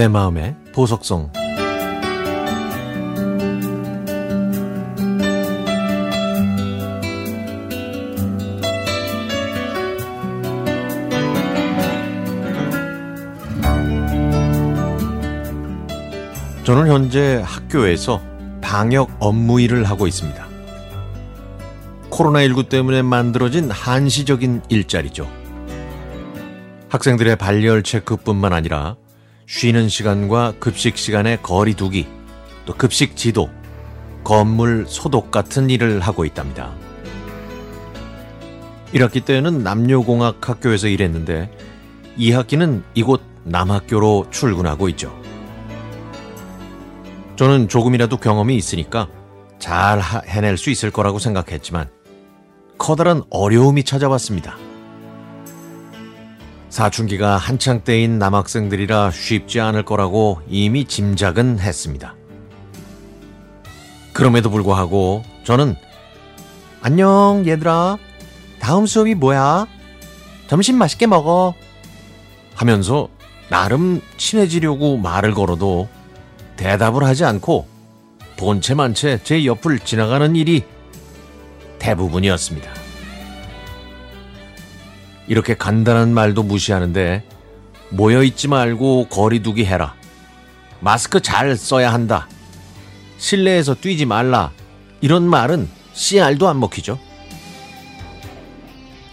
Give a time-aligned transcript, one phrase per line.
[0.00, 1.30] 내 마음의 보석성
[16.64, 18.22] 저는 현재 학교에서
[18.62, 20.46] 방역 업무 일을 하고 있습니다.
[22.08, 25.30] 코로나19 때문에 만들어진 한시적인 일자리죠.
[26.88, 28.96] 학생들의 발열 체크뿐만 아니라
[29.50, 32.06] 쉬는 시간과 급식 시간의 거리 두기,
[32.66, 33.50] 또 급식 지도,
[34.22, 36.72] 건물 소독 같은 일을 하고 있답니다.
[38.94, 41.50] 1학기 때는 남녀공학 학교에서 일했는데
[42.16, 45.20] 2학기는 이곳 남학교로 출근하고 있죠.
[47.34, 49.08] 저는 조금이라도 경험이 있으니까
[49.58, 51.90] 잘 해낼 수 있을 거라고 생각했지만
[52.78, 54.69] 커다란 어려움이 찾아왔습니다.
[56.80, 62.14] 사춘기가 한창 때인 남학생들이라 쉽지 않을 거라고 이미 짐작은 했습니다.
[64.14, 65.76] 그럼에도 불구하고 저는
[66.80, 67.98] 안녕 얘들아
[68.60, 69.66] 다음 수업이 뭐야?
[70.48, 71.52] 점심 맛있게 먹어
[72.54, 73.10] 하면서
[73.50, 75.86] 나름 친해지려고 말을 걸어도
[76.56, 77.68] 대답을 하지 않고
[78.38, 80.64] 본체만 채제 옆을 지나가는 일이
[81.78, 82.79] 대부분이었습니다.
[85.30, 87.22] 이렇게 간단한 말도 무시하는데
[87.90, 89.94] 모여있지 말고 거리두기 해라.
[90.80, 92.26] 마스크 잘 써야 한다.
[93.16, 94.50] 실내에서 뛰지 말라.
[95.00, 96.98] 이런 말은 씨알도 안 먹히죠.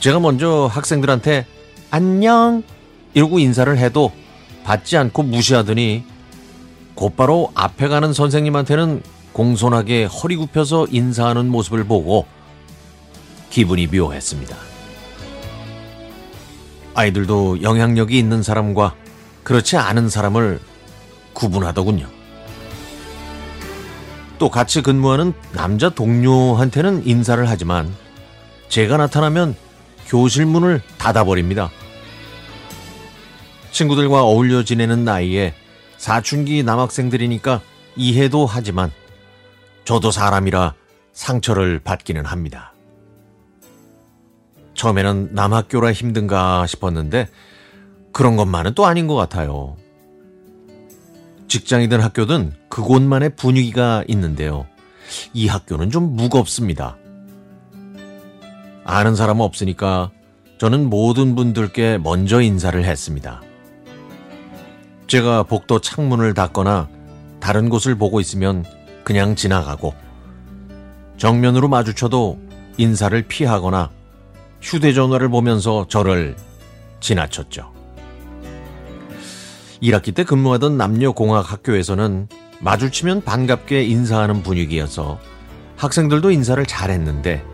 [0.00, 1.46] 제가 먼저 학생들한테
[1.90, 2.62] 안녕
[3.14, 4.12] 이러고 인사를 해도
[4.64, 6.04] 받지 않고 무시하더니
[6.94, 9.02] 곧바로 앞에 가는 선생님한테는
[9.32, 12.26] 공손하게 허리 굽혀서 인사하는 모습을 보고
[13.48, 14.71] 기분이 묘했습니다.
[16.94, 18.94] 아이들도 영향력이 있는 사람과
[19.42, 20.60] 그렇지 않은 사람을
[21.32, 22.06] 구분하더군요.
[24.38, 27.94] 또 같이 근무하는 남자 동료한테는 인사를 하지만
[28.68, 29.54] 제가 나타나면
[30.06, 31.70] 교실 문을 닫아버립니다.
[33.70, 35.54] 친구들과 어울려 지내는 나이에
[35.96, 37.60] 사춘기 남학생들이니까
[37.96, 38.90] 이해도 하지만
[39.84, 40.74] 저도 사람이라
[41.12, 42.72] 상처를 받기는 합니다.
[44.82, 47.28] 처음에는 남학교라 힘든가 싶었는데
[48.10, 49.76] 그런 것만은 또 아닌 것 같아요.
[51.46, 54.66] 직장이든 학교든 그곳만의 분위기가 있는데요.
[55.34, 56.96] 이 학교는 좀 무겁습니다.
[58.84, 60.10] 아는 사람 없으니까
[60.58, 63.40] 저는 모든 분들께 먼저 인사를 했습니다.
[65.06, 66.88] 제가 복도 창문을 닫거나
[67.38, 68.64] 다른 곳을 보고 있으면
[69.04, 69.94] 그냥 지나가고
[71.18, 72.40] 정면으로 마주쳐도
[72.78, 74.01] 인사를 피하거나
[74.62, 76.36] 휴대전화를 보면서 저를
[77.00, 77.70] 지나쳤죠.
[79.82, 82.28] 1학기 때 근무하던 남녀공학 학교에서는
[82.60, 85.18] 마주치면 반갑게 인사하는 분위기여서
[85.76, 87.44] 학생들도 인사를 잘했는데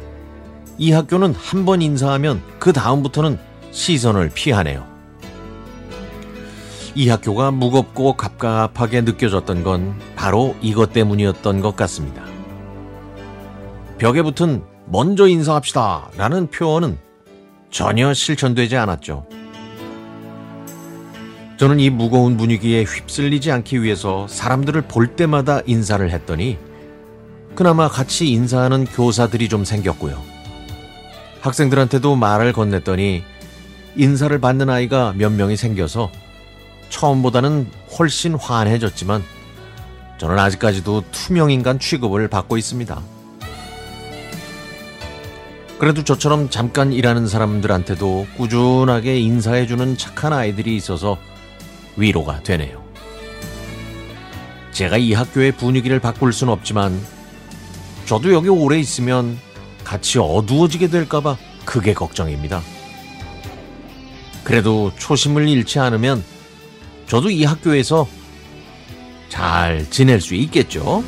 [0.76, 3.38] 이 학교는 한 번 인사하면 그 다음부터는
[3.70, 4.86] 시선을 피하네요.
[6.94, 12.22] 이 학교가 무겁고 갑갑하게 느껴졌던 건 바로 이것 때문이었던 것 같습니다.
[13.98, 16.98] 벽에 붙은 먼저 인사합시다 라는 표현은
[17.70, 19.26] 전혀 실천되지 않았죠.
[21.58, 26.56] 저는 이 무거운 분위기에 휩쓸리지 않기 위해서 사람들을 볼 때마다 인사를 했더니
[27.54, 30.22] 그나마 같이 인사하는 교사들이 좀 생겼고요.
[31.40, 33.22] 학생들한테도 말을 건넸더니
[33.96, 36.10] 인사를 받는 아이가 몇 명이 생겨서
[36.88, 39.22] 처음보다는 훨씬 환해졌지만
[40.16, 43.17] 저는 아직까지도 투명인간 취급을 받고 있습니다.
[45.78, 51.18] 그래도 저처럼 잠깐 일하는 사람들한테도 꾸준하게 인사해주는 착한 아이들이 있어서
[51.96, 52.84] 위로가 되네요.
[54.72, 57.00] 제가 이 학교의 분위기를 바꿀 순 없지만
[58.06, 59.38] 저도 여기 오래 있으면
[59.84, 62.60] 같이 어두워지게 될까봐 크게 걱정입니다.
[64.42, 66.24] 그래도 초심을 잃지 않으면
[67.06, 68.08] 저도 이 학교에서
[69.28, 71.04] 잘 지낼 수 있겠죠?